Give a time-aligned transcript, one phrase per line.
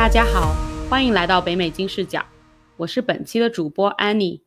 [0.00, 0.54] 大家好，
[0.88, 2.24] 欢迎来到北美金视角，
[2.78, 4.42] 我是本期的主播安妮。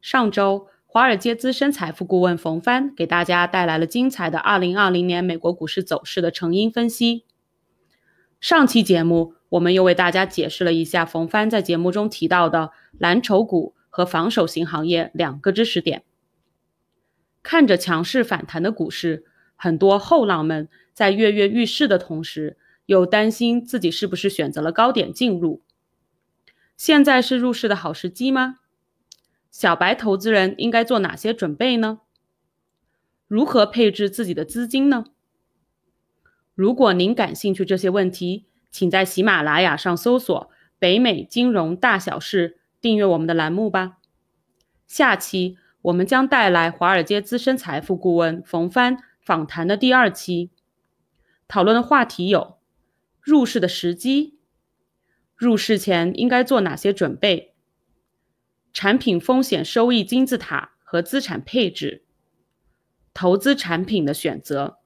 [0.00, 7.24] 上周，华尔街资深财富顾问冯帆给大家带来了精彩的2020年美国股市走势的成因分析。
[8.40, 16.04] 上期节目，我们又为大家解释了一下冯帆在节目中提到的蓝筹股和防守型行业两个知识点。
[17.42, 19.24] 看着强势反弹的股市，
[19.56, 22.56] 很多后浪们在跃跃欲试的同时，
[22.90, 25.62] 又担心自己是不是选择了高点进入。
[26.76, 28.56] 现在是入市的好时机吗？
[29.52, 32.00] 小白投资人应该做哪些准备呢？
[33.28, 35.04] 如何配置自己的资金呢？
[36.56, 40.50] 如果您感兴趣这些问题，请在喜马拉雅上搜索
[40.80, 43.98] “北美金融大小事”，订阅我们的栏目吧。
[44.88, 45.56] 下期。
[45.82, 50.50] 我们将带来华尔街资深财富顾问冯帆访谈的第二期，
[51.48, 52.58] 讨论的话题有：
[53.30, 54.40] 入市的时机、
[55.36, 57.54] 入市前应该做哪些准备、
[58.72, 62.02] 产品风险收益金字塔和资产配置、
[63.14, 64.78] 投资产品的选择。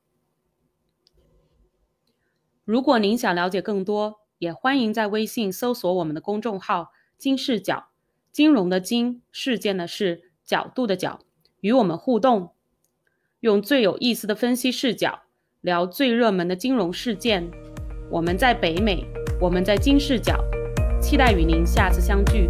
[2.67, 7.89] 如果您想了解更多，也欢迎在微信搜索我们的公众号“金视角”，
[8.31, 10.31] 金融的金，事件的事。
[10.45, 11.20] 角度的角，
[11.62, 12.53] 与我们互动，
[13.41, 15.22] 用最有意思的分析视角
[15.62, 17.50] 聊最热门的金融事件。
[18.15, 19.05] 我们在北美，
[19.41, 20.39] 我们在金视角，
[21.01, 22.48] 期待与您下次相聚。